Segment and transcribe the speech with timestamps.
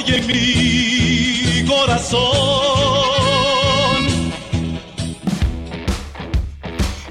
[0.00, 2.30] hoy en mi corazón.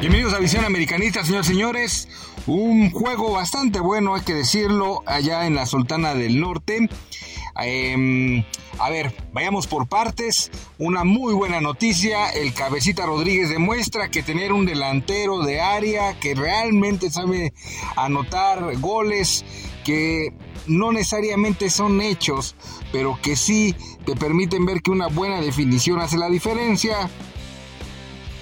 [0.00, 2.08] Bienvenidos a Visión Americanista, señores señores.
[2.46, 6.88] Un juego bastante bueno, hay que decirlo, allá en la Sultana del Norte.
[7.58, 8.44] Em,
[8.78, 10.50] a ver, vayamos por partes.
[10.78, 12.28] Una muy buena noticia.
[12.30, 17.52] El cabecita Rodríguez demuestra que tener un delantero de área que realmente sabe
[17.96, 19.44] anotar goles,
[19.84, 20.32] que
[20.66, 22.54] no necesariamente son hechos,
[22.92, 23.74] pero que sí
[24.04, 27.08] te permiten ver que una buena definición hace la diferencia.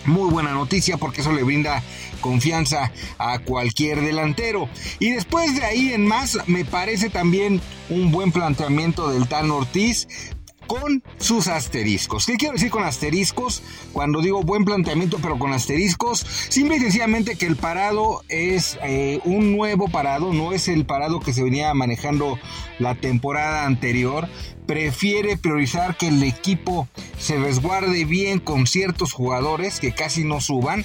[0.06, 1.82] Muy buena noticia porque eso le brinda
[2.20, 4.68] confianza a cualquier delantero.
[4.98, 10.06] Y después de ahí en más, me parece también un buen planteamiento del Tan Ortiz
[10.66, 12.26] con sus asteriscos.
[12.26, 13.62] ¿Qué quiero decir con asteriscos?
[13.92, 19.20] Cuando digo buen planteamiento, pero con asteriscos, simple y sencillamente que el parado es eh,
[19.24, 22.38] un nuevo parado, no es el parado que se venía manejando
[22.78, 24.28] la temporada anterior.
[24.66, 30.84] Prefiere priorizar que el equipo se resguarde bien con ciertos jugadores que casi no suban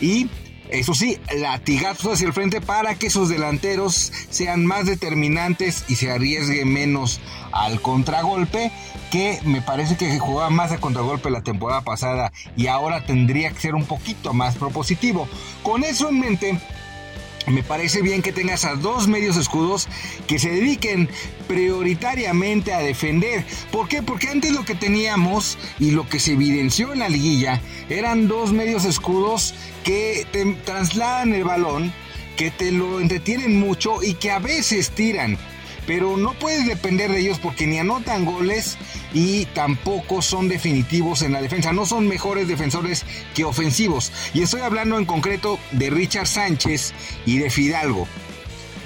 [0.00, 0.28] y
[0.72, 6.10] eso sí, latigazos hacia el frente para que sus delanteros sean más determinantes y se
[6.10, 7.20] arriesgue menos
[7.52, 8.70] al contragolpe,
[9.10, 13.60] que me parece que jugaba más a contragolpe la temporada pasada y ahora tendría que
[13.60, 15.28] ser un poquito más propositivo.
[15.62, 16.60] Con eso en mente,
[17.46, 19.88] me parece bien que tengas a dos medios escudos
[20.26, 21.08] que se dediquen
[21.48, 23.44] prioritariamente a defender.
[23.72, 24.02] ¿Por qué?
[24.02, 28.52] Porque antes lo que teníamos y lo que se evidenció en la liguilla eran dos
[28.52, 31.92] medios escudos que te trasladan el balón,
[32.36, 35.38] que te lo entretienen mucho y que a veces tiran
[35.90, 38.78] pero no puedes depender de ellos porque ni anotan goles
[39.12, 41.72] y tampoco son definitivos en la defensa.
[41.72, 44.12] No son mejores defensores que ofensivos.
[44.32, 46.94] Y estoy hablando en concreto de Richard Sánchez
[47.26, 48.06] y de Fidalgo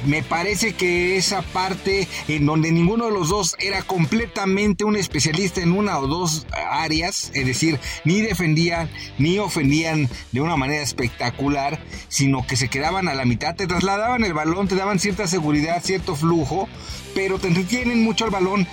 [0.07, 5.61] me parece que esa parte en donde ninguno de los dos era completamente un especialista
[5.61, 11.81] en una o dos áreas, es decir, ni defendían ni ofendían de una manera espectacular,
[12.09, 15.83] sino que se quedaban a la mitad, te trasladaban el balón, te daban cierta seguridad,
[15.83, 16.69] cierto flujo,
[17.15, 18.67] pero te entretienen mucho el balón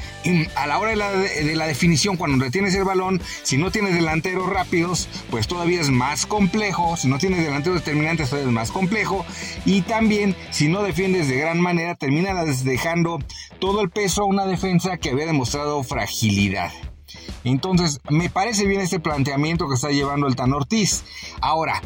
[0.55, 3.93] a la hora de la, de la definición, cuando retienes el balón, si no tienes
[3.93, 8.71] delanteros rápidos, pues todavía es más complejo, si no tienes delanteros determinantes, todavía es más
[8.71, 9.25] complejo,
[9.65, 13.19] y también si no defiendes de gran manera, terminas dejando
[13.59, 16.71] todo el peso a una defensa que había demostrado fragilidad.
[17.43, 21.03] Entonces, me parece bien este planteamiento que está llevando el Tan Ortiz.
[21.41, 21.81] Ahora,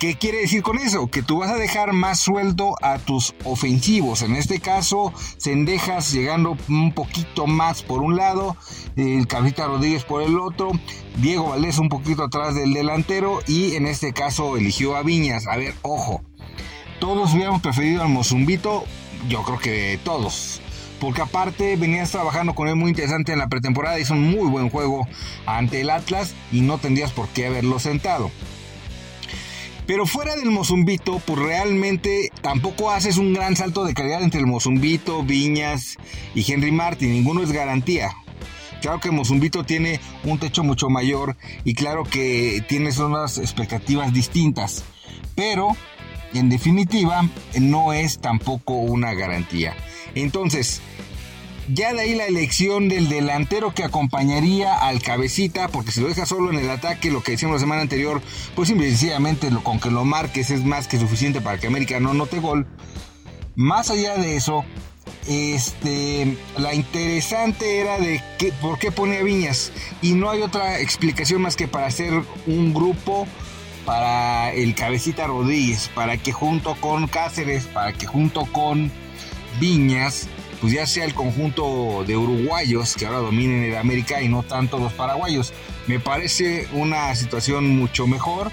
[0.00, 1.08] ¿Qué quiere decir con eso?
[1.08, 4.22] Que tú vas a dejar más sueldo a tus ofensivos.
[4.22, 8.56] En este caso, Sendejas llegando un poquito más por un lado,
[8.96, 10.70] el Rodríguez por el otro,
[11.18, 15.46] Diego Valdés un poquito atrás del delantero y en este caso eligió a Viñas.
[15.46, 16.22] A ver, ojo,
[17.00, 18.84] todos hubiéramos preferido al Mozumbito,
[19.28, 20.60] yo creo que todos.
[21.00, 24.68] Porque aparte venías trabajando con él muy interesante en la pretemporada, hizo un muy buen
[24.68, 25.08] juego
[25.46, 28.30] ante el Atlas y no tendrías por qué haberlo sentado.
[29.86, 34.46] Pero fuera del Mozumbito, pues realmente tampoco haces un gran salto de calidad entre el
[34.46, 35.96] Mozumbito, Viñas
[36.34, 37.12] y Henry Martin.
[37.12, 38.10] Ninguno es garantía.
[38.82, 44.84] Claro que Mozumbito tiene un techo mucho mayor y claro que tienes unas expectativas distintas.
[45.34, 45.76] Pero,
[46.34, 49.74] en definitiva, no es tampoco una garantía.
[50.14, 50.80] Entonces,
[51.72, 56.26] ya de ahí la elección del delantero que acompañaría al cabecita, porque si lo deja
[56.26, 58.20] solo en el ataque, lo que decíamos la semana anterior,
[58.54, 62.40] pues sencillamente con que lo marques es más que suficiente para que América no note
[62.40, 62.66] gol.
[63.54, 64.64] Más allá de eso,
[65.28, 69.72] este, la interesante era de que, por qué pone a Viñas.
[70.02, 72.12] Y no hay otra explicación más que para hacer
[72.46, 73.26] un grupo
[73.90, 78.88] para el cabecita Rodríguez, para que junto con Cáceres, para que junto con
[79.58, 80.28] Viñas
[80.60, 84.78] pues ya sea el conjunto de uruguayos que ahora dominen el América y no tanto
[84.78, 85.52] los paraguayos.
[85.88, 88.52] Me parece una situación mucho mejor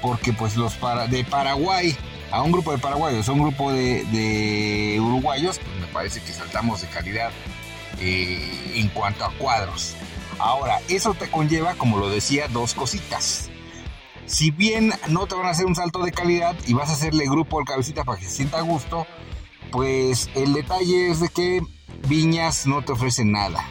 [0.00, 1.94] porque pues los para, de Paraguay
[2.30, 6.80] a un grupo de paraguayos, a un grupo de, uruguayos, pues me parece que saltamos
[6.80, 7.32] de calidad
[8.00, 9.94] eh, en cuanto a cuadros.
[10.38, 13.49] Ahora, eso te conlleva, como lo decía, dos cositas.
[14.30, 17.24] Si bien no te van a hacer un salto de calidad y vas a hacerle
[17.24, 19.04] grupo al cabecita para que se sienta a gusto,
[19.72, 21.60] pues el detalle es de que
[22.06, 23.64] Viñas no te ofrece nada.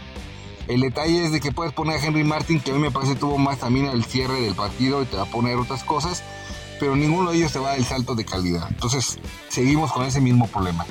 [0.68, 3.16] El detalle es de que puedes poner a Henry Martin, que a mí me parece
[3.16, 6.24] tuvo más también al cierre del partido y te va a poner otras cosas,
[6.78, 8.68] pero ninguno de ellos te va a dar el salto de calidad.
[8.70, 9.18] Entonces,
[9.48, 10.86] seguimos con ese mismo problema.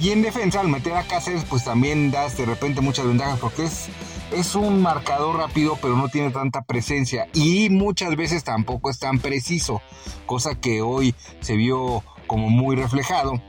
[0.00, 3.66] Y en defensa, al meter a Cáceres, pues también das de repente muchas ventajas porque
[3.66, 3.86] es,
[4.32, 7.28] es un marcador rápido, pero no tiene tanta presencia.
[7.32, 9.82] Y muchas veces tampoco es tan preciso,
[10.26, 13.40] cosa que hoy se vio como muy reflejado.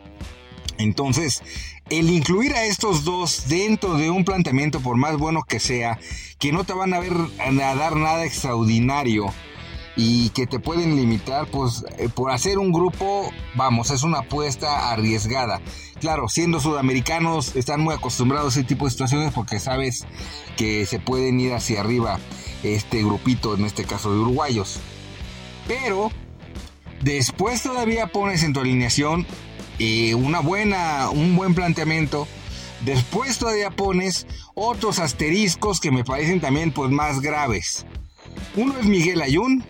[0.77, 1.41] Entonces,
[1.89, 5.99] el incluir a estos dos dentro de un planteamiento, por más bueno que sea,
[6.39, 7.13] que no te van a, ver,
[7.55, 9.25] dar nada extraordinario
[9.95, 14.91] y que te pueden limitar, pues eh, por hacer un grupo, vamos, es una apuesta
[14.91, 15.61] arriesgada.
[15.99, 20.05] Claro, siendo sudamericanos, están muy acostumbrados a ese tipo de situaciones porque sabes
[20.57, 22.19] que se pueden ir hacia arriba
[22.63, 24.79] este grupito, en este caso de uruguayos.
[25.67, 26.11] Pero
[27.01, 29.25] después todavía pones en tu alineación
[29.79, 32.27] eh, una buena, un buen planteamiento.
[32.83, 37.85] Después todavía pones otros asteriscos que me parecen también pues más graves.
[38.55, 39.63] Uno es Miguel Ayun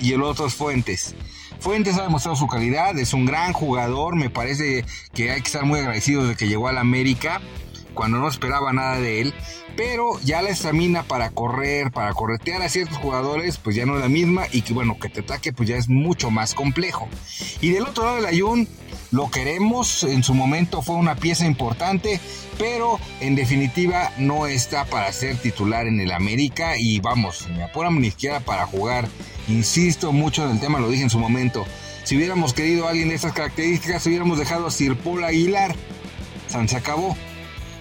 [0.00, 1.14] y el otro es Fuentes.
[1.60, 5.64] Fuentes ha demostrado su calidad, es un gran jugador, me parece que hay que estar
[5.64, 7.40] muy agradecidos de que llegó al América
[7.94, 9.34] cuando no esperaba nada de él,
[9.76, 14.00] pero ya la estamina para correr, para corretear a ciertos jugadores, pues ya no es
[14.00, 17.08] la misma y que bueno, que te ataque pues ya es mucho más complejo.
[17.60, 18.68] Y del otro lado del Ayun,
[19.10, 22.20] lo queremos, en su momento fue una pieza importante,
[22.56, 28.00] pero en definitiva no está para ser titular en el América y vamos, me apuran
[28.00, 29.08] ni siquiera para jugar.
[29.48, 31.66] Insisto mucho en el tema, lo dije en su momento.
[32.04, 35.74] Si hubiéramos querido a alguien de estas características, hubiéramos dejado a Sir Paul Aguilar.
[36.46, 37.16] San se acabó.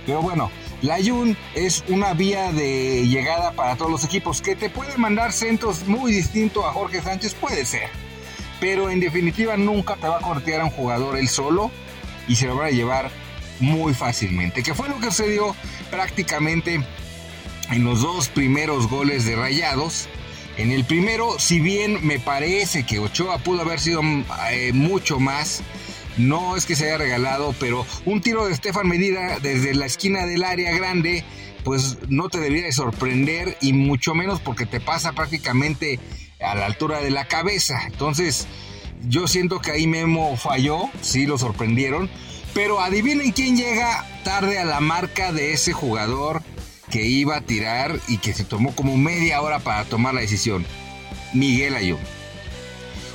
[0.05, 0.49] Pero bueno,
[0.81, 5.31] la Jun es una vía de llegada para todos los equipos que te puede mandar
[5.33, 7.89] centros muy distintos a Jorge Sánchez, puede ser
[8.59, 11.71] pero en definitiva nunca te va a cortear a un jugador él solo
[12.27, 13.11] y se lo va a llevar
[13.59, 14.63] muy fácilmente.
[14.63, 15.55] Que fue lo que sucedió
[15.89, 16.81] prácticamente
[17.69, 20.09] en los dos primeros goles de Rayados.
[20.57, 24.01] En el primero, si bien me parece que Ochoa pudo haber sido
[24.51, 25.61] eh, mucho más,
[26.17, 30.25] no es que se haya regalado, pero un tiro de Estefan Medida desde la esquina
[30.25, 31.23] del área grande,
[31.63, 35.99] pues no te debería de sorprender y mucho menos porque te pasa prácticamente
[36.39, 37.83] a la altura de la cabeza.
[37.85, 38.47] Entonces,
[39.07, 42.09] yo siento que ahí Memo falló, sí lo sorprendieron,
[42.55, 46.41] pero adivinen quién llega tarde a la marca de ese jugador
[46.89, 50.65] que iba a tirar y que se tomó como media hora para tomar la decisión.
[51.33, 51.97] Miguel Ayú.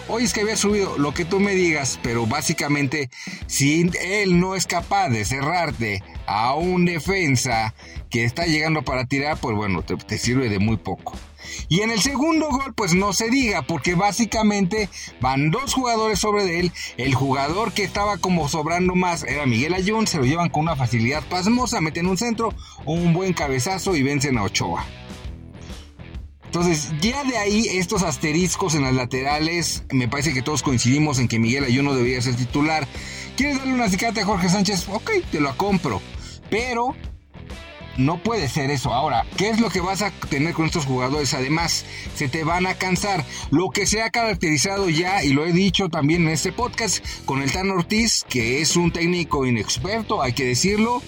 [0.09, 3.09] Hoy es que había subido lo que tú me digas, pero básicamente
[3.47, 7.75] si él no es capaz de cerrarte a un defensa
[8.11, 11.13] que está llegando para tirar, pues bueno, te sirve de muy poco.
[11.69, 14.89] Y en el segundo gol, pues no se diga, porque básicamente
[15.21, 16.73] van dos jugadores sobre de él.
[16.97, 20.77] El jugador que estaba como sobrando más era Miguel Ayun, se lo llevan con una
[20.77, 22.55] facilidad pasmosa, meten un centro,
[22.85, 24.85] un buen cabezazo y vencen a Ochoa.
[26.45, 31.27] Entonces, ya de ahí estos asteriscos en las laterales, me parece que todos coincidimos en
[31.27, 32.87] que Miguel Ayun no debería ser titular.
[33.37, 34.87] ¿Quieres darle una cicate a Jorge Sánchez?
[34.91, 36.03] Ok, te lo compro.
[36.53, 36.95] Pero
[37.97, 38.93] no puede ser eso.
[38.93, 41.33] Ahora, ¿qué es lo que vas a tener con estos jugadores?
[41.33, 43.25] Además, se te van a cansar.
[43.51, 47.41] Lo que se ha caracterizado ya, y lo he dicho también en este podcast, con
[47.41, 51.03] el Tan Ortiz, que es un técnico inexperto, hay que decirlo,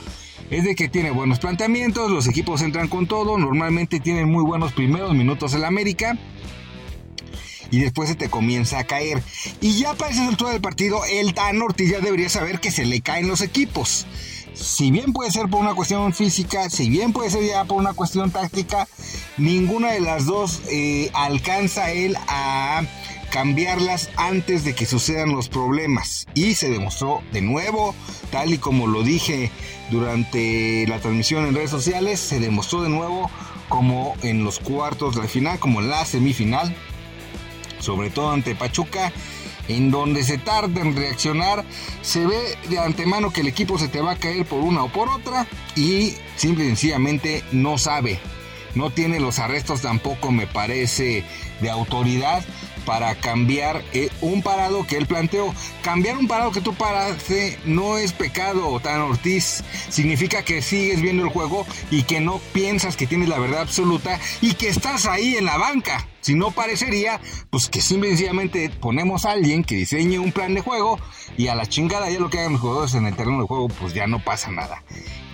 [0.51, 4.73] es de que tiene buenos planteamientos, los equipos entran con todo, normalmente tienen muy buenos
[4.73, 6.17] primeros minutos en la América
[7.71, 9.23] y después se te comienza a caer.
[9.61, 12.87] Y ya para esa altura del partido, el Tan Ortiz ya debería saber que se
[12.87, 14.07] le caen los equipos
[14.55, 17.93] si bien puede ser por una cuestión física, si bien puede ser ya por una
[17.93, 18.89] cuestión táctica,
[19.37, 22.83] ninguna de las dos eh, alcanza él a
[23.31, 26.27] cambiarlas antes de que sucedan los problemas.
[26.35, 27.95] Y se demostró de nuevo,
[28.31, 29.51] tal y como lo dije
[29.91, 33.31] durante la transmisión en redes sociales, se demostró de nuevo
[33.69, 36.77] como en los cuartos de la final, como en la semifinal,
[37.81, 39.13] sobre todo ante Pachuca
[39.69, 41.65] en donde se tarda en reaccionar,
[42.03, 44.89] se ve de antemano que el equipo se te va a caer por una o
[44.89, 48.19] por otra y simple y sencillamente no sabe.
[48.75, 51.25] No tiene los arrestos tampoco, me parece,
[51.61, 52.45] de autoridad
[52.85, 55.55] para cambiar eh, un parado que él planteó.
[55.83, 59.65] Cambiar un parado que tú paraste no es pecado, Tan Ortiz.
[59.89, 64.19] Significa que sigues viendo el juego y que no piensas que tienes la verdad absoluta
[64.41, 66.07] y que estás ahí en la banca.
[66.25, 70.99] Si no parecería, pues que simplemente ponemos a alguien que diseñe un plan de juego
[71.37, 73.69] y a la chingada ya lo que hagan los jugadores en el terreno de juego,
[73.69, 74.83] pues ya no pasa nada.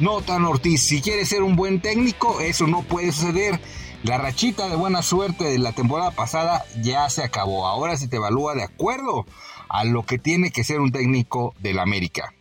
[0.01, 3.61] No, Tan Ortiz, si quieres ser un buen técnico, eso no puede suceder.
[4.03, 7.67] La rachita de buena suerte de la temporada pasada ya se acabó.
[7.67, 9.27] Ahora se te evalúa de acuerdo
[9.69, 12.33] a lo que tiene que ser un técnico del América.